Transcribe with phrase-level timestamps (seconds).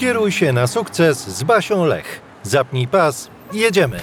[0.00, 2.20] Kieruj się na sukces z Basią Lech.
[2.42, 4.00] Zapnij pas, jedziemy.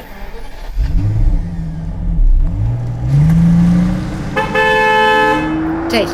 [5.91, 6.13] Cześć,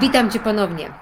[0.00, 0.92] witam Cię ponownie.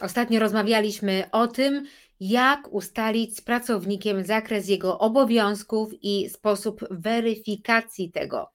[0.00, 1.86] Ostatnio rozmawialiśmy o tym,
[2.20, 8.50] jak ustalić z pracownikiem zakres jego obowiązków i sposób weryfikacji tego,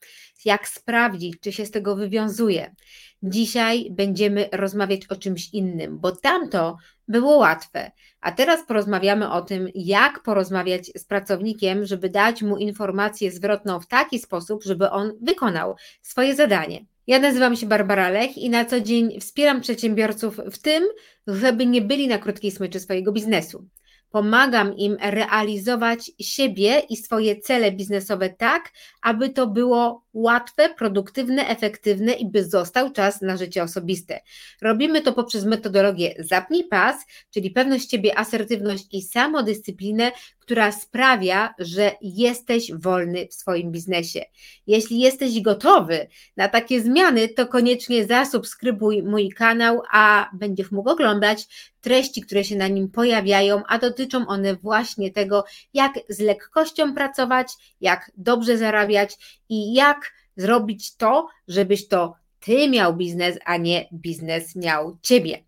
[0.46, 2.76] jak sprawdzić, czy się z tego wywiązuje.
[3.24, 6.78] Dzisiaj będziemy rozmawiać o czymś innym, bo tamto
[7.08, 7.92] było łatwe,
[8.22, 13.88] a teraz porozmawiamy o tym, jak porozmawiać z pracownikiem, żeby dać mu informację zwrotną w
[13.88, 16.86] taki sposób, żeby on wykonał swoje zadanie.
[17.08, 20.84] Ja nazywam się Barbara Lech i na co dzień wspieram przedsiębiorców w tym,
[21.28, 23.68] żeby nie byli na krótkiej smyczy swojego biznesu.
[24.12, 28.72] Pomagam im realizować siebie i swoje cele biznesowe tak,
[29.02, 34.20] aby to było łatwe, produktywne, efektywne i by został czas na życie osobiste.
[34.62, 36.96] Robimy to poprzez metodologię Zapnij Pas,
[37.32, 40.12] czyli pewność siebie, asertywność i samodyscyplinę,
[40.48, 44.26] która sprawia, że jesteś wolny w swoim biznesie.
[44.68, 51.48] Jeśli jesteś gotowy na takie zmiany, to koniecznie zasubskrybuj mój kanał, a będziesz mógł oglądać
[51.82, 57.48] treści, które się na nim pojawiają, a dotyczą one właśnie tego, jak z lekkością pracować,
[57.82, 64.56] jak dobrze zarabiać i jak zrobić to, żebyś to ty miał biznes, a nie biznes
[64.56, 65.44] miał ciebie.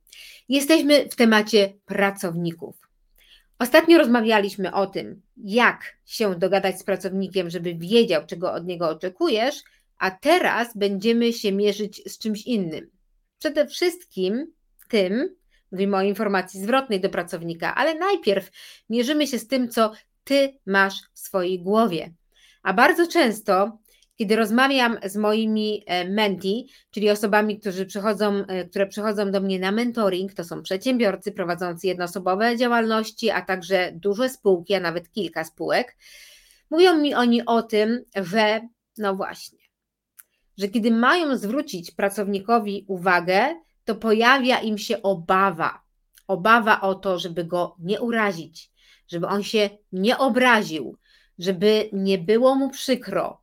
[0.49, 2.88] Jesteśmy w temacie pracowników.
[3.59, 9.55] Ostatnio rozmawialiśmy o tym, jak się dogadać z pracownikiem, żeby wiedział, czego od niego oczekujesz,
[9.97, 12.89] a teraz będziemy się mierzyć z czymś innym.
[13.39, 14.53] Przede wszystkim
[14.87, 15.35] tym,
[15.71, 18.51] mówimy o informacji zwrotnej do pracownika, ale najpierw
[18.89, 19.91] mierzymy się z tym, co
[20.23, 22.13] ty masz w swojej głowie.
[22.63, 23.77] A bardzo często
[24.19, 29.59] kiedy rozmawiam z moimi e, menti, czyli osobami, którzy przychodzą, e, które przychodzą do mnie
[29.59, 35.43] na mentoring, to są przedsiębiorcy prowadzący jednoosobowe działalności, a także duże spółki, a nawet kilka
[35.43, 35.97] spółek,
[36.69, 38.61] mówią mi oni o tym, że
[38.97, 39.59] no właśnie,
[40.57, 45.81] że kiedy mają zwrócić pracownikowi uwagę, to pojawia im się obawa.
[46.27, 48.71] Obawa o to, żeby go nie urazić,
[49.07, 50.97] żeby on się nie obraził,
[51.37, 53.41] żeby nie było mu przykro,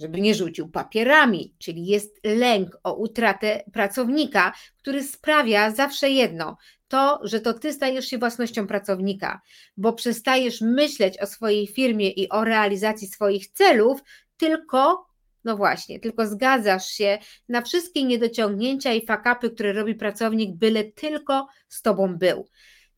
[0.00, 6.56] żeby nie rzucił papierami, czyli jest lęk o utratę pracownika, który sprawia zawsze jedno:
[6.88, 9.40] to, że to ty stajesz się własnością pracownika,
[9.76, 14.00] bo przestajesz myśleć o swojej firmie i o realizacji swoich celów,
[14.36, 15.10] tylko
[15.44, 17.18] no właśnie, tylko zgadzasz się
[17.48, 22.48] na wszystkie niedociągnięcia i fakapy, które robi pracownik, byle tylko z tobą był.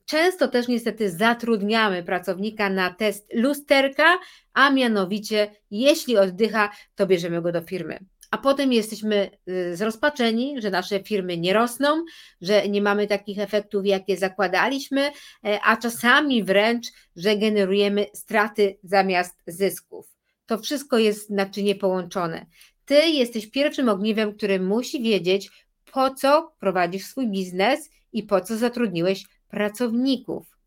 [0.06, 4.18] Często też niestety zatrudniamy pracownika na test lusterka,
[4.52, 7.98] a mianowicie jeśli oddycha, to bierzemy go do firmy.
[8.30, 12.04] A potem jesteśmy y, zrozpaczeni, że nasze firmy nie rosną,
[12.40, 15.10] że nie mamy takich efektów, jakie zakładaliśmy,
[15.44, 16.86] e, a czasami wręcz,
[17.16, 20.06] że generujemy straty zamiast zysków.
[20.46, 22.46] To wszystko jest naczynie połączone.
[22.84, 25.50] Ty jesteś pierwszym ogniwem, który musi wiedzieć,
[25.92, 30.58] po co prowadzisz swój biznes i po co zatrudniłeś pracowników.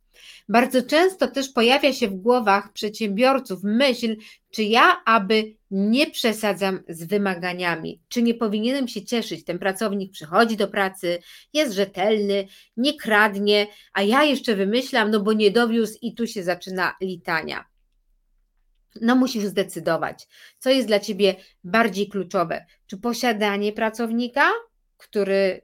[0.50, 4.16] Bardzo często też pojawia się w głowach przedsiębiorców myśl,
[4.52, 9.46] czy ja, aby nie przesadzam z wymaganiami, czy nie powinienem się cieszyć.
[9.46, 11.20] Ten pracownik przychodzi do pracy,
[11.54, 12.48] jest rzetelny,
[12.78, 17.66] nie kradnie, a ja jeszcze wymyślam, no bo nie dowiózł i tu się zaczyna litania.
[19.02, 20.28] No, musisz zdecydować,
[20.60, 22.66] co jest dla ciebie bardziej kluczowe.
[22.88, 24.52] Czy posiadanie pracownika,
[24.98, 25.62] który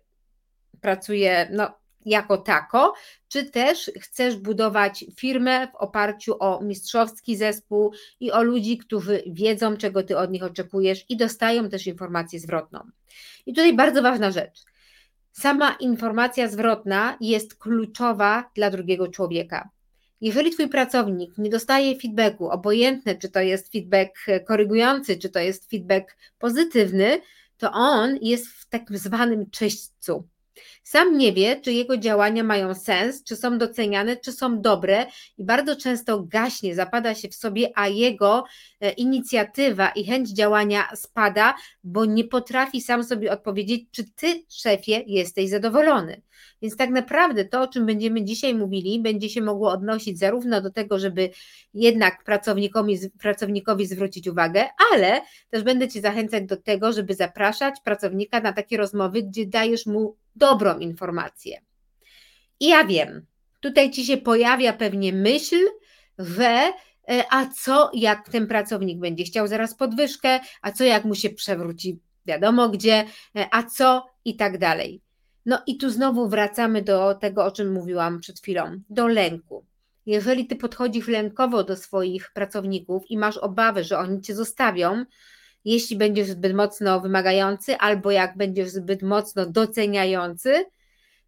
[0.81, 2.94] pracuje no, jako tako,
[3.28, 9.78] czy też chcesz budować firmę w oparciu o mistrzowski zespół i o ludzi, którzy wiedzą,
[9.78, 12.79] czego ty od nich oczekujesz i dostają też informację zwrotną.
[13.45, 14.63] I tutaj bardzo ważna rzecz.
[15.31, 19.69] Sama informacja zwrotna jest kluczowa dla drugiego człowieka.
[20.22, 25.69] Jeżeli Twój pracownik nie dostaje feedbacku, obojętne czy to jest feedback korygujący, czy to jest
[25.69, 27.22] feedback pozytywny,
[27.57, 30.28] to on jest w tak zwanym czyśćcu.
[30.84, 35.06] Sam nie wie, czy jego działania mają sens, czy są doceniane, czy są dobre
[35.38, 38.44] i bardzo często gaśnie, zapada się w sobie, a jego
[38.80, 45.04] e, inicjatywa i chęć działania spada, bo nie potrafi sam sobie odpowiedzieć, czy ty, szefie,
[45.07, 46.22] jesteś zadowolony.
[46.62, 50.72] Więc tak naprawdę to, o czym będziemy dzisiaj mówili, będzie się mogło odnosić zarówno do
[50.72, 51.30] tego, żeby
[51.74, 58.39] jednak pracownikowi, pracownikowi zwrócić uwagę, ale też będę Cię zachęcać do tego, żeby zapraszać pracownika
[58.39, 60.16] na takie rozmowy, gdzie dajesz mu
[60.79, 61.62] informację.
[62.59, 63.25] I ja wiem,
[63.59, 65.56] tutaj Ci się pojawia pewnie myśl,
[66.18, 66.73] że
[67.09, 71.29] e, a co jak ten pracownik będzie chciał zaraz podwyżkę, a co jak mu się
[71.29, 75.01] przewróci wiadomo gdzie, e, a co i tak dalej.
[75.45, 79.65] No i tu znowu wracamy do tego, o czym mówiłam przed chwilą, do lęku.
[80.06, 85.06] jeżeli ty podchodzisz lękowo do swoich pracowników i masz obawy, że oni cię zostawią,
[85.66, 90.66] jeśli będziesz zbyt mocno wymagający, albo jak będziesz zbyt mocno doceniający,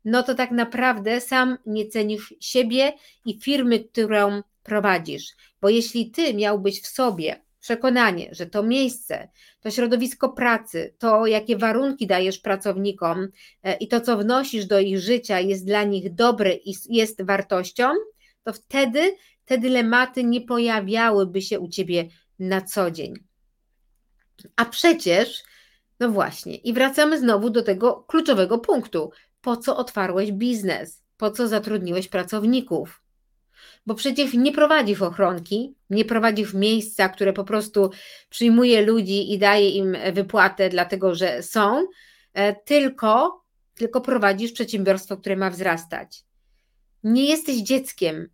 [0.06, 2.94] no to tak naprawdę sam nie cenisz siebie
[3.26, 5.26] i firmy, którą prowadzisz.
[5.62, 9.30] Bo jeśli ty miałbyś w sobie przekonanie, że to miejsce,
[9.62, 13.28] to środowisko pracy, to jakie warunki dajesz pracownikom
[13.64, 17.90] e, i to, co wnosisz do ich życia, jest dla nich dobre i jest wartością,
[18.44, 19.16] to wtedy
[19.46, 22.08] te dylematy nie pojawiałyby się u ciebie
[22.40, 23.33] na co dzień.
[24.56, 25.44] A przecież,
[26.00, 29.12] no właśnie, i wracamy znowu do tego kluczowego punktu.
[29.42, 31.04] Po co otwarłeś biznes?
[31.18, 33.04] Po co zatrudniłeś pracowników?
[33.86, 37.92] Bo przecież nie prowadzisz ochronki, nie prowadzisz miejsca, które po prostu
[38.30, 41.88] przyjmuje ludzi i daje im wypłatę, dlatego że są,
[42.34, 43.44] e, tylko,
[43.74, 46.24] tylko prowadzisz przedsiębiorstwo, które ma wzrastać.
[47.04, 48.30] Nie jesteś dzieckiem,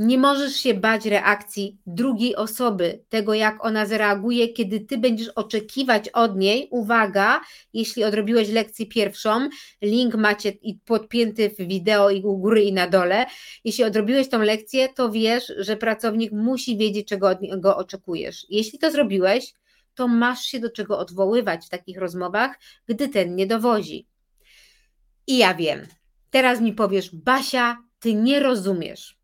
[0.00, 6.08] nie możesz się bać reakcji drugiej osoby, tego jak ona zareaguje, kiedy ty będziesz oczekiwać
[6.08, 7.40] od niej, uwaga,
[7.72, 9.48] jeśli odrobiłeś lekcję pierwszą,
[9.82, 10.52] link macie
[10.84, 13.26] podpięty w wideo i u góry i na dole.
[13.64, 18.46] Jeśli odrobiłeś tą lekcję, to wiesz, że pracownik musi wiedzieć, czego od niego oczekujesz.
[18.48, 19.52] Jeśli to zrobiłeś,
[19.94, 24.06] to masz się do czego odwoływać w takich rozmowach, gdy ten nie dowozi.
[25.26, 25.86] I ja wiem,
[26.30, 29.19] teraz mi powiesz, Basia, ty nie rozumiesz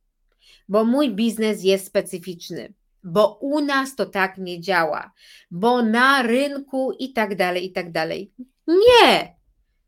[0.68, 2.72] bo mój biznes jest specyficzny,
[3.04, 5.12] bo u nas to tak nie działa,
[5.50, 8.32] bo na rynku i tak dalej, i tak dalej.
[8.66, 9.36] Nie,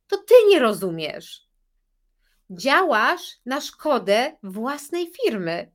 [0.09, 1.49] to ty nie rozumiesz.
[2.51, 5.71] Działasz na szkodę własnej firmy.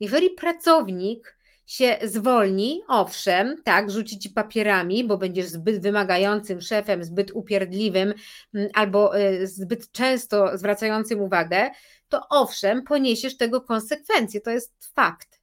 [0.00, 7.30] Jeżeli pracownik się zwolni, owszem, tak, rzuci ci papierami, bo będziesz zbyt wymagającym szefem, zbyt
[7.34, 8.14] upierdliwym
[8.54, 11.70] mm, albo y, zbyt często zwracającym uwagę,
[12.08, 15.40] to owszem, poniesiesz tego konsekwencje, to jest fakt.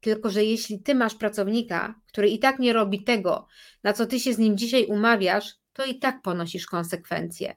[0.00, 3.46] Tylko, że jeśli ty masz pracownika, który i tak nie robi tego,
[3.82, 7.56] na co ty się z nim dzisiaj umawiasz, to i tak ponosisz konsekwencje.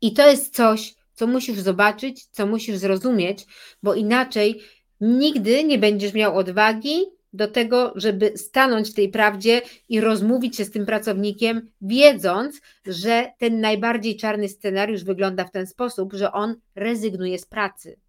[0.00, 3.46] I to jest coś, co musisz zobaczyć, co musisz zrozumieć,
[3.82, 4.62] bo inaczej
[5.00, 10.64] nigdy nie będziesz miał odwagi do tego, żeby stanąć w tej prawdzie i rozmówić się
[10.64, 16.56] z tym pracownikiem, wiedząc, że ten najbardziej czarny scenariusz wygląda w ten sposób, że on
[16.74, 18.00] rezygnuje z pracy.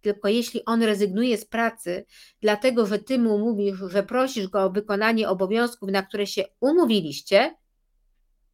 [0.00, 2.04] Tylko jeśli on rezygnuje z pracy,
[2.40, 7.54] dlatego że ty mu mówisz, że prosisz go o wykonanie obowiązków, na które się umówiliście,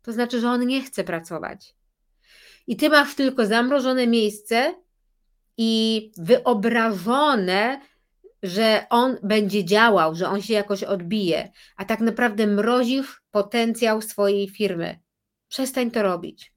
[0.02, 1.74] to znaczy, że on nie chce pracować.
[2.66, 4.74] I ty masz tylko zamrożone miejsce
[5.56, 7.80] i wyobrażone
[8.42, 14.48] że on będzie działał, że on się jakoś odbije, a tak naprawdę mrozisz potencjał swojej
[14.48, 14.98] firmy.
[15.48, 16.52] Przestań to robić.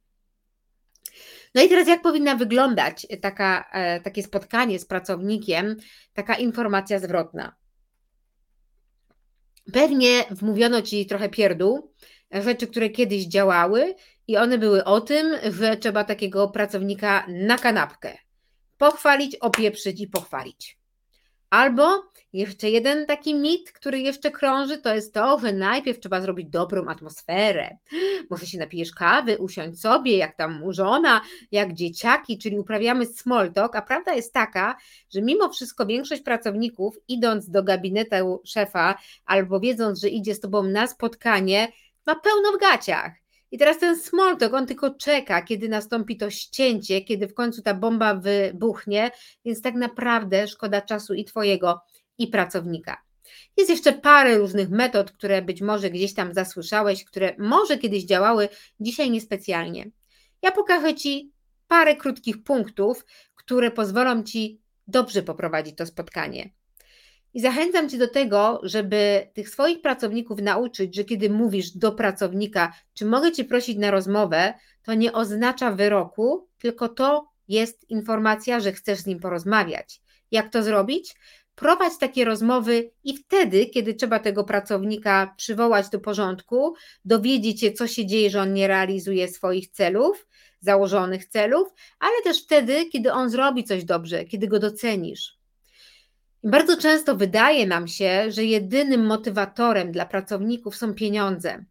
[1.56, 5.76] No i teraz jak powinna wyglądać taka, e, takie spotkanie z pracownikiem,
[6.14, 7.56] taka informacja zwrotna?
[9.74, 11.94] Pewnie wmówiono ci trochę pierdół,
[12.32, 13.96] rzeczy, które kiedyś działały
[14.28, 18.18] i one były o tym, że trzeba takiego pracownika na kanapkę
[18.78, 20.85] pochwalić, opieprzyć i pochwalić.
[21.56, 22.04] Albo
[22.34, 26.88] jeszcze jeden taki mit, który jeszcze krąży, to jest to, że najpierw trzeba zrobić dobrą
[26.88, 27.78] atmosferę.
[28.30, 31.22] Może się napijesz kawy, usiądź sobie, jak tam żona,
[31.52, 34.78] jak dzieciaki, czyli uprawiamy small talk, a prawda jest taka,
[35.14, 40.64] że mimo wszystko większość pracowników idąc do gabinetu szefa albo wiedząc, że idzie z tobą
[40.64, 41.72] na spotkanie,
[42.08, 43.25] ma pełno w gaciach.
[43.52, 47.62] I teraz ten small talk, on tylko czeka, kiedy nastąpi to ścięcie, kiedy w końcu
[47.62, 49.12] ta bomba wybuchnie,
[49.46, 51.82] więc tak naprawdę szkoda czasu i Twojego,
[52.18, 53.02] i pracownika.
[53.58, 58.50] Jest jeszcze parę różnych metod, które być może gdzieś tam zasłyszałeś, które może kiedyś działały,
[58.80, 59.90] dzisiaj niespecjalnie.
[60.42, 61.32] Ja pokażę Ci
[61.68, 66.50] parę krótkich punktów, które pozwolą Ci dobrze poprowadzić to spotkanie.
[67.36, 72.74] I zachęcam Cię do tego, żeby tych swoich pracowników nauczyć, że kiedy mówisz do pracownika,
[72.94, 78.72] czy mogę Cię prosić na rozmowę, to nie oznacza wyroku, tylko to jest informacja, że
[78.72, 80.02] chcesz z nim porozmawiać.
[80.32, 81.16] Jak to zrobić?
[81.56, 86.74] Prowadź takie rozmowy i wtedy, kiedy trzeba tego pracownika przywołać do porządku,
[87.06, 90.28] dowiedzieć się, co się dzieje, że on nie realizuje swoich celów,
[90.60, 91.68] założonych celów,
[92.00, 95.35] ale też wtedy, kiedy on zrobi coś dobrze, kiedy go docenisz.
[96.48, 101.66] Bardzo często wydaje nam się, że jedynym motywatorem dla pracowników są pieniądze.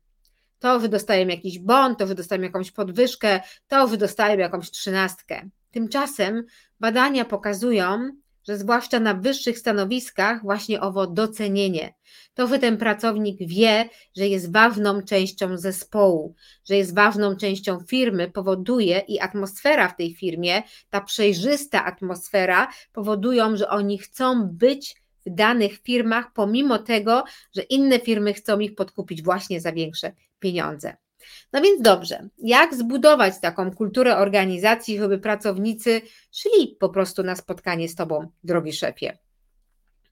[0.59, 5.49] To, że dostają jakiś bon, to, że dostają jakąś podwyżkę, to, że dostają jakąś trzynastkę.
[5.71, 6.45] Tymczasem
[6.81, 8.11] badania pokazują,
[8.49, 11.95] że zwłaszcza na wyższych stanowiskach właśnie owo docenienie.
[12.35, 16.35] To, że ten pracownik wie, że jest ważną częścią zespołu,
[16.65, 23.57] że jest ważną częścią firmy, powoduje i atmosfera w tej firmie, ta przejrzysta atmosfera, powodują,
[23.57, 27.25] że oni chcą być w danych firmach, pomimo tego,
[27.57, 31.04] że inne firmy chcą ich podkupić właśnie za większe pieniądze.
[31.53, 36.01] No więc dobrze, jak zbudować taką kulturę organizacji, żeby pracownicy
[36.33, 39.19] szli po prostu na spotkanie z Tobą, drogi szefie?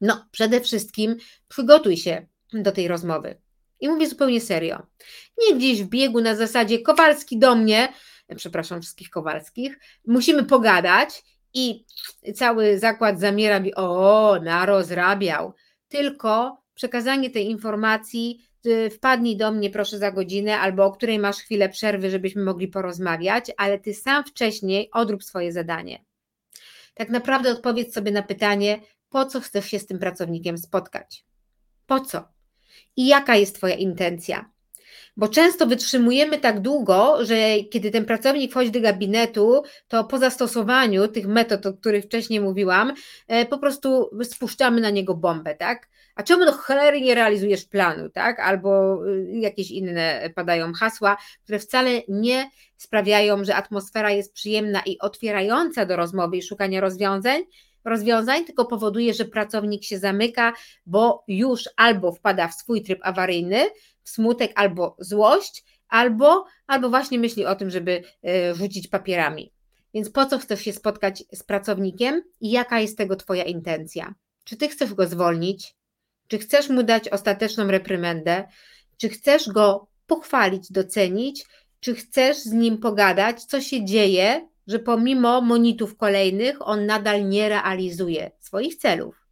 [0.01, 1.17] No, przede wszystkim
[1.49, 3.41] przygotuj się do tej rozmowy.
[3.81, 4.83] I mówię zupełnie serio.
[5.39, 7.93] Nie gdzieś w biegu na zasadzie Kowalski do mnie,
[8.37, 11.85] przepraszam wszystkich Kowalskich, musimy pogadać i
[12.35, 15.55] cały zakład zamiera mi, o, narozrabiał.
[15.89, 18.47] Tylko przekazanie tej informacji
[18.91, 23.51] wpadnij do mnie proszę za godzinę, albo o której masz chwilę przerwy, żebyśmy mogli porozmawiać,
[23.57, 26.05] ale ty sam wcześniej odrób swoje zadanie.
[26.95, 31.25] Tak naprawdę odpowiedz sobie na pytanie, po co chcesz się z tym pracownikiem spotkać?
[31.87, 32.29] Po co?
[32.97, 34.51] I jaka jest Twoja intencja?
[35.17, 37.37] Bo często wytrzymujemy tak długo, że
[37.71, 42.93] kiedy ten pracownik wchodzi do gabinetu, to po zastosowaniu tych metod, o których wcześniej mówiłam,
[43.29, 45.89] e, po prostu spuszczamy na niego bombę, tak?
[46.15, 48.41] A czemu do cholery nie realizujesz planu, tak?
[48.41, 54.99] Albo y, jakieś inne padają hasła, które wcale nie sprawiają, że atmosfera jest przyjemna i
[54.99, 57.43] otwierająca do rozmowy i szukania rozwiązań,
[57.85, 60.53] rozwiązań, tylko powoduje, że pracownik się zamyka,
[60.87, 63.67] bo już albo wpada w swój tryb awaryjny,
[64.05, 68.03] w smutek albo złość, albo, albo właśnie myśli o tym, żeby
[68.51, 69.53] y, rzucić papierami.
[69.95, 74.15] Więc po co chcesz się spotkać z pracownikiem i jaka jest tego Twoja intencja?
[74.45, 75.75] Czy Ty chcesz go zwolnić?
[76.29, 78.45] Czy chcesz mu dać ostateczną reprymendę?
[78.97, 81.45] Czy chcesz go pochwalić, docenić?
[81.81, 87.49] Czy chcesz z nim pogadać, co się dzieje, że pomimo monitów kolejnych on nadal nie
[87.49, 89.27] realizuje swoich celów?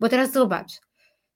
[0.00, 0.72] Bo teraz zobacz,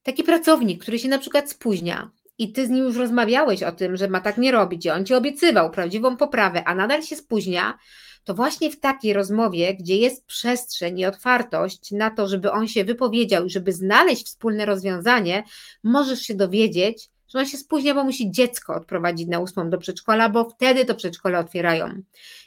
[0.02, 3.96] taki pracownik, który się na przykład spóźnia, i ty z nim już rozmawiałeś o tym,
[3.96, 7.78] że ma tak nie robić, i on ci obiecywał prawdziwą poprawę, a nadal się spóźnia,
[8.24, 12.84] to właśnie w takiej rozmowie, gdzie jest przestrzeń i otwartość na to, żeby on się
[12.84, 15.42] wypowiedział i żeby znaleźć wspólne rozwiązanie,
[15.84, 20.28] możesz się dowiedzieć, że on się spóźnia, bo musi dziecko odprowadzić na ósmą do przedszkola,
[20.28, 22.02] bo wtedy to przedszkole otwierają.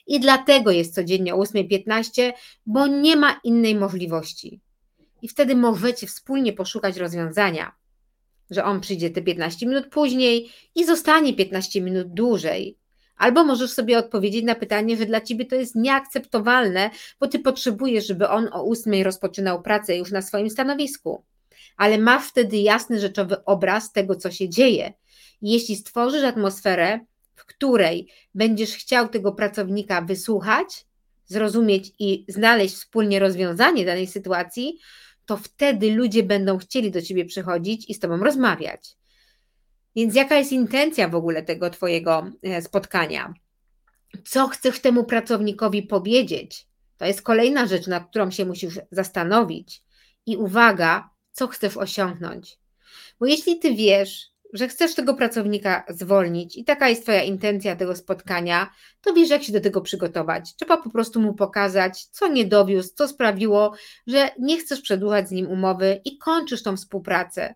[0.07, 2.31] I dlatego jest codziennie o 8.15,
[2.65, 4.59] bo nie ma innej możliwości.
[5.21, 7.80] I wtedy możecie wspólnie poszukać rozwiązania,
[8.51, 12.77] że on przyjdzie te 15 minut później i zostanie 15 minut dłużej,
[13.21, 16.89] Albo możesz sobie odpowiedzieć na pytanie, że dla ciebie to jest nieakceptowalne,
[17.19, 21.23] bo ty potrzebujesz, żeby on o ósmej rozpoczynał pracę już na swoim stanowisku.
[21.77, 24.93] Ale masz wtedy jasny, rzeczowy obraz tego, co się dzieje.
[25.41, 26.99] Jeśli stworzysz atmosferę,
[27.35, 30.85] w której będziesz chciał tego pracownika wysłuchać,
[31.25, 34.79] zrozumieć i znaleźć wspólnie rozwiązanie danej sytuacji,
[35.25, 38.97] to wtedy ludzie będą chcieli do ciebie przychodzić i z tobą rozmawiać.
[39.95, 43.33] Więc jaka jest intencja w ogóle tego Twojego e, spotkania?
[44.25, 46.67] Co chcesz temu pracownikowi powiedzieć?
[46.97, 49.83] To jest kolejna rzecz, nad którą się musisz zastanowić.
[50.25, 52.59] I uwaga, co chcesz osiągnąć.
[53.19, 57.95] Bo jeśli Ty wiesz, że chcesz tego pracownika zwolnić i taka jest Twoja intencja tego
[57.95, 58.69] spotkania,
[59.01, 60.55] to wiesz, jak się do tego przygotować.
[60.55, 63.73] Trzeba po prostu mu pokazać, co nie dowiózł, co sprawiło,
[64.07, 67.55] że nie chcesz przedłużać z nim umowy i kończysz tą współpracę.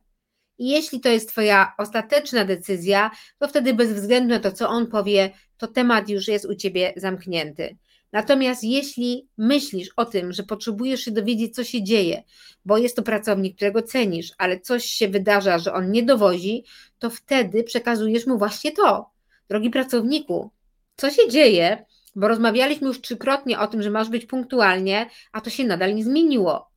[0.57, 4.87] I jeśli to jest Twoja ostateczna decyzja, to wtedy bez względu na to, co on
[4.87, 7.77] powie, to temat już jest u Ciebie zamknięty.
[8.15, 12.24] Natomiast jeśli myślisz o tym, że potrzebujesz się dowiedzieć, co się dzieje,
[12.65, 16.63] bo jest to pracownik, którego cenisz, ale coś się wydarza, że on nie dowozi,
[17.00, 19.10] to wtedy przekazujesz mu właśnie to.
[19.50, 20.51] Drogi pracowniku,
[20.95, 21.86] co się dzieje?
[22.15, 26.03] Bo rozmawialiśmy już trzykrotnie o tym, że masz być punktualnie, a to się nadal nie
[26.03, 26.69] zmieniło.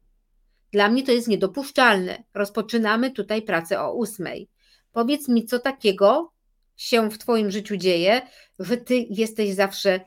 [0.73, 2.23] Dla mnie to jest niedopuszczalne.
[2.35, 4.49] Rozpoczynamy tutaj pracę o ósmej.
[4.93, 6.33] Powiedz mi, co takiego
[6.79, 8.23] się w Twoim życiu dzieje,
[8.59, 10.01] że Ty jesteś zawsze,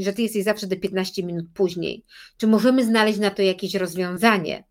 [0.00, 2.04] że Ty jesteś zawsze te 15 minut później.
[2.36, 4.64] Czy możemy znaleźć na to jakieś rozwiązanie?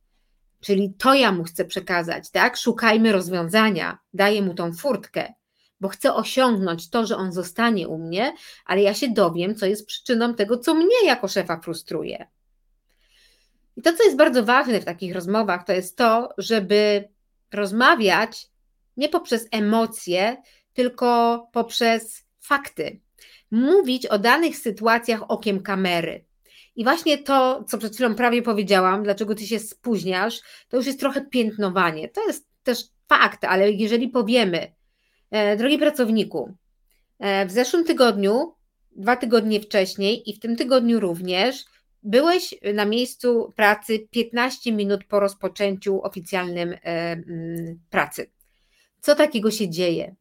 [0.62, 2.58] Czyli to ja mu chcę przekazać, tak?
[2.58, 5.34] Szukajmy rozwiązania, daję mu tą furtkę,
[5.79, 8.34] bo chcę osiągnąć to, że on zostanie u mnie,
[8.65, 12.27] ale ja się dowiem, co jest przyczyną tego, co mnie jako szefa frustruje.
[13.77, 17.10] I to, co jest bardzo ważne w takich rozmowach, to jest to, żeby
[17.51, 18.48] rozmawiać
[18.98, 20.38] nie poprzez emocje,
[20.74, 23.00] tylko poprzez fakty.
[23.51, 26.25] Mówić o danych sytuacjach okiem kamery.
[26.75, 31.00] I właśnie to, co przed chwilą prawie powiedziałam, dlaczego ty się spóźniasz, to już jest
[31.00, 32.10] trochę piętnowanie.
[32.10, 34.75] To jest też fakt, ale jeżeli powiemy,
[35.32, 36.54] e, drogi pracowniku,
[37.20, 38.54] e, w zeszłym tygodniu,
[38.96, 41.66] dwa tygodnie wcześniej i w tym tygodniu również,
[42.04, 47.22] Byłeś na miejscu pracy 15 minut po rozpoczęciu oficjalnym e,
[47.90, 48.32] pracy.
[49.01, 50.16] Co takiego się dzieje?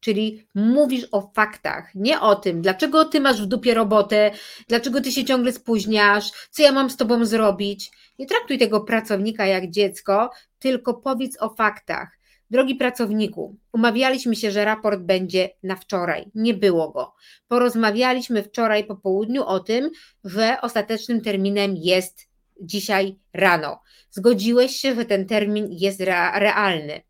[0.00, 4.30] Czyli mówisz o faktach, nie o tym, dlaczego ty masz w dupie robotę,
[4.68, 7.90] dlaczego ty się ciągle spóźniasz, co ja mam z tobą zrobić.
[8.18, 12.18] Nie traktuj tego pracownika jak dziecko, tylko powiedz o faktach.
[12.50, 16.30] Drogi pracowniku, umawialiśmy się, że raport będzie na wczoraj.
[16.34, 17.14] Nie było go.
[17.48, 19.90] Porozmawialiśmy wczoraj po południu o tym,
[20.24, 22.28] że ostatecznym terminem jest
[22.60, 23.80] dzisiaj rano.
[24.10, 27.02] Zgodziłeś się, że ten termin jest realny,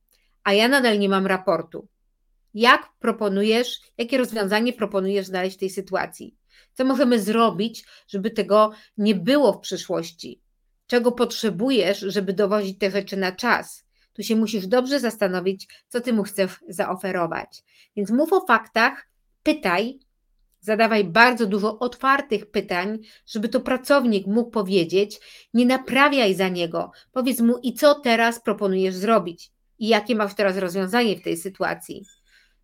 [0.44, 1.88] a ja nadal nie mam raportu.
[2.54, 6.36] Jak proponujesz, jakie rozwiązanie proponujesz znaleźć w tej sytuacji?
[6.72, 10.40] Co możemy zrobić, żeby tego nie było w przyszłości?
[10.86, 13.84] Czego potrzebujesz, żeby dowozić te rzeczy na czas?
[14.12, 17.62] Tu się musisz dobrze zastanowić, co ty mu chcesz zaoferować.
[17.96, 19.08] Więc mów o faktach,
[19.42, 19.98] pytaj,
[20.60, 25.20] zadawaj bardzo dużo otwartych pytań, żeby to pracownik mógł powiedzieć,
[25.54, 26.90] nie naprawiaj za niego.
[27.12, 29.50] Powiedz mu, i co teraz proponujesz zrobić?
[29.78, 32.04] I jakie masz teraz rozwiązanie w tej sytuacji?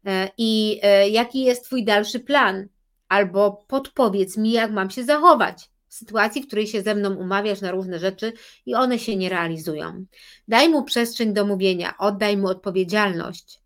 [0.06, 2.68] E, I e, jaki jest Twój dalszy plan?
[3.08, 7.60] Albo podpowiedz mi, jak mam się zachować w sytuacji, w której się ze mną umawiasz
[7.60, 8.32] na różne rzeczy
[8.66, 10.04] i one się nie realizują.
[10.48, 13.60] Daj mu przestrzeń do mówienia, oddaj mu odpowiedzialność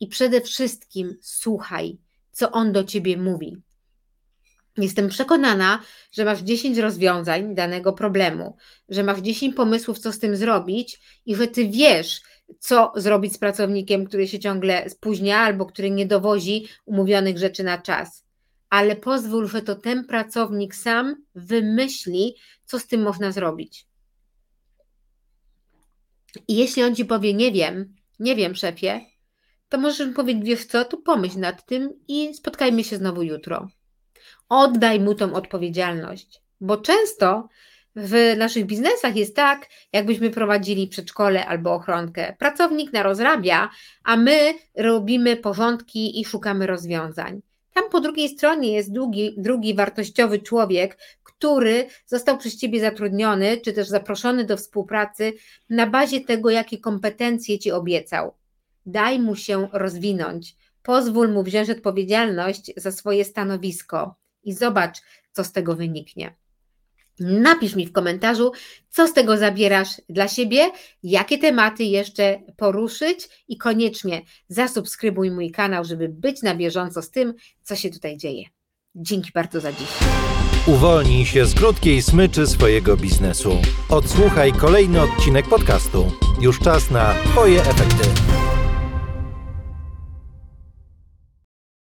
[0.00, 1.98] i przede wszystkim słuchaj,
[2.32, 3.56] co on do ciebie mówi.
[4.78, 8.56] Jestem przekonana, że masz 10 rozwiązań danego problemu,
[8.88, 12.20] że masz 10 pomysłów, co z tym zrobić i że ty wiesz,
[12.60, 17.78] co zrobić z pracownikiem, który się ciągle spóźnia albo który nie dowozi umówionych rzeczy na
[17.78, 18.24] czas.
[18.70, 23.86] Ale pozwól, że to ten pracownik sam wymyśli, co z tym można zrobić.
[26.48, 29.00] I jeśli on ci powie, nie wiem, nie wiem, szefie,
[29.68, 33.68] to możesz powiedzieć, wiesz co, tu pomyśl nad tym i spotkajmy się znowu jutro.
[34.48, 37.48] Oddaj mu tą odpowiedzialność, bo często
[37.96, 42.36] w naszych biznesach jest tak, jakbyśmy prowadzili przedszkole albo ochronkę.
[42.38, 43.70] Pracownik narozrabia,
[44.04, 47.42] a my robimy porządki i szukamy rozwiązań.
[47.74, 53.72] Tam po drugiej stronie jest drugi, drugi wartościowy człowiek, który został przez Ciebie zatrudniony, czy
[53.72, 55.32] też zaproszony do współpracy
[55.70, 58.34] na bazie tego, jakie kompetencje Ci obiecał.
[58.86, 64.98] Daj mu się rozwinąć, pozwól mu wziąć odpowiedzialność za swoje stanowisko i zobacz,
[65.32, 66.41] co z tego wyniknie.
[67.22, 68.52] Napisz mi w komentarzu,
[68.90, 70.70] co z tego zabierasz dla siebie,
[71.02, 77.34] jakie tematy jeszcze poruszyć i koniecznie zasubskrybuj mój kanał, żeby być na bieżąco z tym,
[77.62, 78.44] co się tutaj dzieje.
[78.94, 79.88] Dzięki bardzo za dziś.
[80.66, 83.58] Uwolnij się z krótkiej smyczy swojego biznesu.
[83.88, 86.12] Odsłuchaj kolejny odcinek podcastu.
[86.40, 88.41] Już czas na Twoje efekty.